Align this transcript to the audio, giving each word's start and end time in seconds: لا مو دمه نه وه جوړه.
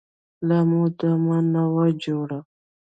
لا 0.47 0.59
مو 0.69 0.81
دمه 0.99 1.37
نه 1.53 1.63
وه 1.73 1.85
جوړه. 2.03 2.39